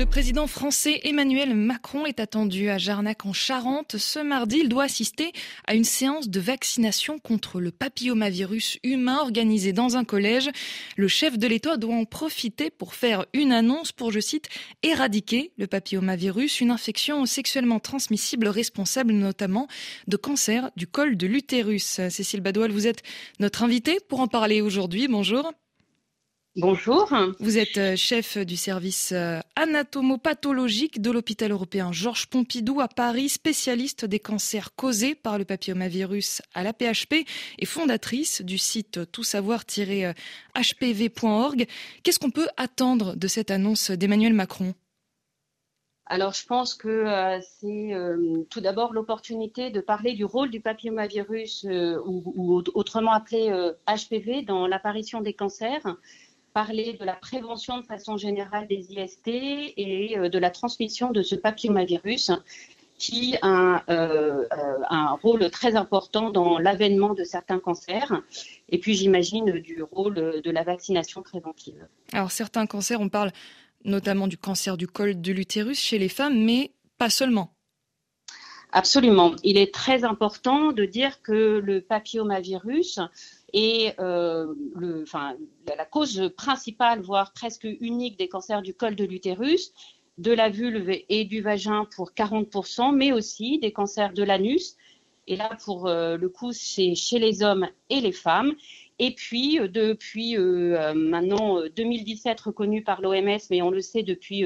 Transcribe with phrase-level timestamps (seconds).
[0.00, 3.98] Le président français Emmanuel Macron est attendu à Jarnac en Charente.
[3.98, 5.32] Ce mardi, il doit assister
[5.66, 10.48] à une séance de vaccination contre le papillomavirus humain organisée dans un collège.
[10.96, 14.48] Le chef de l'État doit en profiter pour faire une annonce pour, je cite,
[14.82, 19.66] éradiquer le papillomavirus, une infection sexuellement transmissible responsable notamment
[20.06, 22.00] de cancer du col de l'utérus.
[22.08, 23.02] Cécile Badoil, vous êtes
[23.38, 25.08] notre invitée pour en parler aujourd'hui.
[25.08, 25.52] Bonjour.
[26.56, 27.08] Bonjour.
[27.38, 33.28] Vous êtes euh, chef du service euh, anatomopathologique de l'hôpital européen Georges Pompidou à Paris,
[33.28, 37.24] spécialiste des cancers causés par le papillomavirus à la PHP
[37.60, 41.66] et fondatrice du site toutsavoir-hpv.org.
[42.02, 44.74] Qu'est-ce qu'on peut attendre de cette annonce d'Emmanuel Macron?
[46.06, 47.92] Alors, je pense que euh, c'est
[48.50, 51.64] tout d'abord l'opportunité de parler du rôle du papillomavirus,
[52.04, 53.52] ou, autrement appelé
[53.86, 55.86] HPV, dans l'apparition des cancers
[56.52, 61.22] parler de la prévention de façon générale des IST et euh, de la transmission de
[61.22, 62.30] ce papillomavirus
[62.98, 68.12] qui a euh, euh, un rôle très important dans l'avènement de certains cancers.
[68.68, 71.86] Et puis j'imagine du rôle de la vaccination préventive.
[72.12, 73.32] Alors certains cancers, on parle
[73.84, 77.54] notamment du cancer du col de l'utérus chez les femmes, mais pas seulement.
[78.72, 79.34] Absolument.
[79.42, 83.00] Il est très important de dire que le papillomavirus
[83.52, 84.54] et euh,
[85.66, 89.72] la cause principale, voire presque unique des cancers du col de l'utérus,
[90.18, 94.76] de la vulve et du vagin pour 40%, mais aussi des cancers de l'anus.
[95.26, 98.54] Et là, pour euh, le coup, c'est chez les hommes et les femmes.
[98.98, 104.44] Et puis, euh, depuis maintenant 2017 reconnu par l'OMS, mais on le sait depuis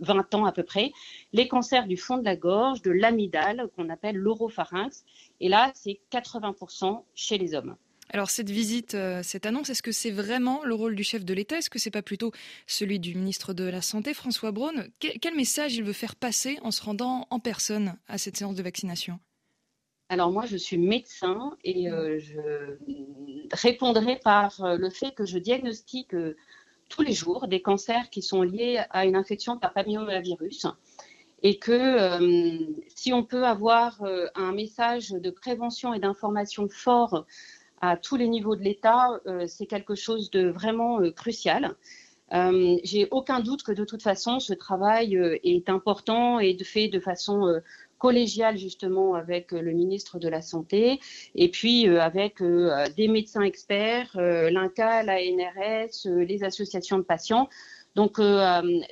[0.00, 0.92] 20 ans à peu près,
[1.32, 5.04] les cancers du fond de la gorge, de l'amygdale, qu'on appelle l'oropharynx.
[5.40, 7.76] Et là, c'est 80% chez les hommes.
[8.14, 11.32] Alors cette visite, euh, cette annonce, est-ce que c'est vraiment le rôle du chef de
[11.32, 11.56] l'État?
[11.56, 12.30] Est-ce que c'est pas plutôt
[12.66, 14.86] celui du ministre de la Santé, François Braun?
[14.98, 18.62] Quel message il veut faire passer en se rendant en personne à cette séance de
[18.62, 19.18] vaccination?
[20.10, 22.76] Alors moi, je suis médecin et euh, je
[23.50, 26.14] répondrai par euh, le fait que je diagnostique
[26.90, 30.66] tous les jours des cancers qui sont liés à une infection par papillomavirus
[31.42, 34.00] et que si on peut avoir
[34.36, 37.26] un message de prévention et d'information fort
[37.82, 41.74] à tous les niveaux de l'État, euh, c'est quelque chose de vraiment euh, crucial.
[42.32, 46.88] Euh, J'ai aucun doute que de toute façon, ce travail est important et de fait
[46.88, 47.60] de façon
[47.98, 50.98] collégiale justement avec le ministre de la Santé
[51.34, 57.50] et puis avec des médecins experts, l'INCA, la NRS, les associations de patients.
[57.96, 58.18] Donc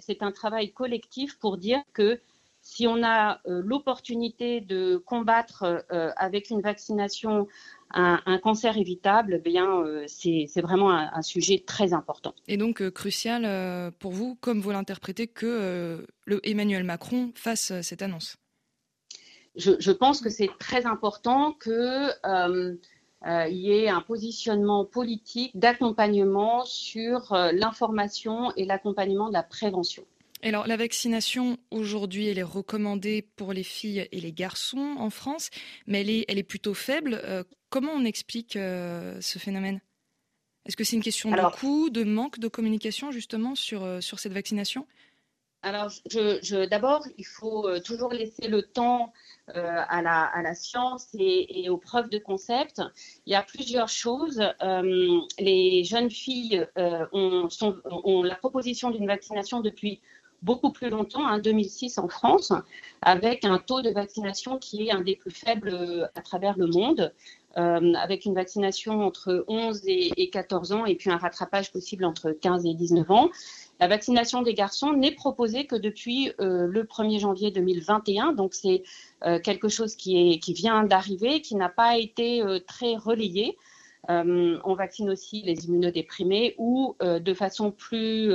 [0.00, 2.20] c'est un travail collectif pour dire que
[2.60, 7.48] si on a l'opportunité de combattre avec une vaccination
[7.92, 12.34] un, cancer évitable, eh bien, euh, c'est vraiment un, sujet très important.
[12.48, 17.72] Et donc euh, crucial euh, pour vous, comme vous l'interprétez, que le Emmanuel Macron fasse
[17.82, 18.36] cette annonce?
[19.56, 22.78] Je, pense que c'est très important qu'il
[23.48, 30.04] y ait un positionnement politique d'accompagnement sur l'information et l'accompagnement de la prévention.
[30.42, 35.50] Alors, la vaccination, aujourd'hui, elle est recommandée pour les filles et les garçons en France,
[35.86, 37.20] mais elle est, elle est plutôt faible.
[37.24, 39.80] Euh, comment on explique euh, ce phénomène?
[40.66, 44.18] Est-ce que c'est une question de coût, de manque de communication, justement, sur, euh, sur
[44.18, 44.86] cette vaccination?
[45.62, 49.12] Alors, je, d'abord, il faut toujours laisser le temps
[49.48, 52.80] à, la, à, la, science et, aux preuves de concept.
[53.26, 54.42] Il y a plusieurs choses.
[55.38, 60.00] les jeunes filles ont, sont, ont, la proposition d'une vaccination depuis
[60.42, 62.52] beaucoup plus longtemps, en hein, 2006 en France,
[63.02, 66.66] avec un taux de vaccination qui est un des plus faibles euh, à travers le
[66.66, 67.12] monde,
[67.58, 72.30] euh, avec une vaccination entre 11 et, 14 ans et puis un rattrapage possible entre
[72.30, 73.28] 15 et 19 ans.
[73.80, 78.82] La vaccination des garçons n'est proposée que depuis euh, le 1er janvier 2021, donc c'est
[79.42, 83.58] quelque chose qui, est, qui vient d'arriver, qui n'a pas été très relayé.
[84.08, 88.32] on vaccine aussi les immunodéprimés ou de façon plus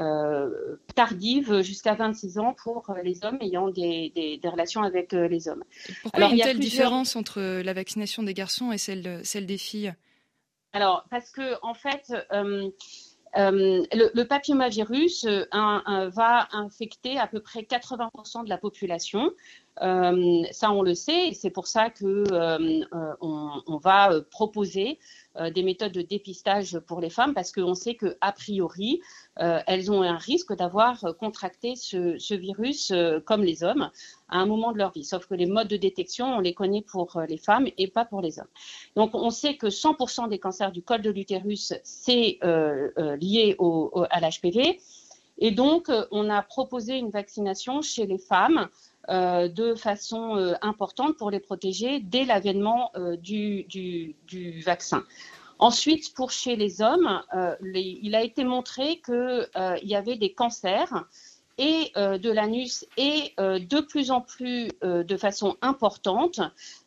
[0.00, 5.28] euh, tardive jusqu'à 26 ans pour les hommes ayant des, des, des relations avec euh,
[5.28, 5.64] les hommes.
[6.02, 9.46] pourquoi il y a une telle différence entre la vaccination des garçons et celle, celle
[9.46, 9.94] des filles?
[10.72, 12.70] Alors, parce que, en fait, euh,
[13.36, 19.30] euh, le, le, papillomavirus va infecter à peu près 80% de la population.
[19.80, 22.24] Ça, on le sait, et c'est pour ça que
[23.20, 24.98] on, va proposer
[25.54, 29.00] des méthodes de dépistage pour les femmes, parce qu'on sait que a priori,
[29.36, 32.92] elles ont un risque d'avoir contracté ce, virus
[33.24, 33.90] comme les hommes
[34.28, 35.04] à un moment de leur vie.
[35.04, 38.20] Sauf que les modes de détection, on les connaît pour les femmes et pas pour
[38.20, 38.48] les hommes.
[38.94, 42.38] Donc, on sait que 100% des cancers du col de l'utérus, c'est
[43.20, 44.80] lié au, à l'HPV.
[45.38, 51.16] Et donc, on a proposé une vaccination chez les femmes euh, de façon euh, importante
[51.16, 54.14] pour les protéger dès l'avènement euh, du,
[54.64, 55.04] vaccin.
[55.58, 57.22] Ensuite, pour chez les hommes,
[57.62, 59.48] il a été montré qu'il
[59.84, 61.04] y avait des cancers
[61.56, 66.40] de l'anus et de plus en plus de façon importante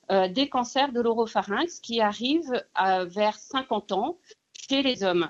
[0.10, 2.62] des cancers de l'oropharynx qui arrivent
[3.06, 4.18] vers 50 ans
[4.68, 5.24] chez les hommes.